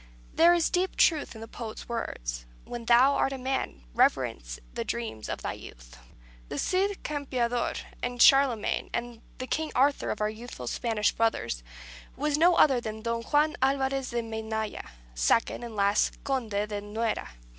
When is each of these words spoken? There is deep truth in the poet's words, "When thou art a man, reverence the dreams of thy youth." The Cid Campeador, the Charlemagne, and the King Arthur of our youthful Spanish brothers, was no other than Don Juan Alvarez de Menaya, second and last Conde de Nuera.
There 0.33 0.55
is 0.55 0.71
deep 0.71 0.95
truth 0.95 1.35
in 1.35 1.41
the 1.41 1.47
poet's 1.47 1.87
words, 1.87 2.47
"When 2.65 2.85
thou 2.85 3.13
art 3.13 3.31
a 3.31 3.37
man, 3.37 3.83
reverence 3.93 4.59
the 4.73 4.83
dreams 4.83 5.29
of 5.29 5.43
thy 5.43 5.53
youth." 5.53 5.95
The 6.49 6.57
Cid 6.57 7.03
Campeador, 7.03 7.75
the 8.01 8.17
Charlemagne, 8.17 8.89
and 8.95 9.21
the 9.37 9.45
King 9.45 9.71
Arthur 9.75 10.09
of 10.09 10.19
our 10.19 10.27
youthful 10.27 10.65
Spanish 10.65 11.11
brothers, 11.11 11.61
was 12.17 12.35
no 12.35 12.55
other 12.55 12.81
than 12.81 13.03
Don 13.03 13.21
Juan 13.21 13.55
Alvarez 13.61 14.09
de 14.09 14.23
Menaya, 14.23 14.89
second 15.13 15.63
and 15.63 15.75
last 15.75 16.17
Conde 16.23 16.49
de 16.49 16.81
Nuera. 16.81 17.33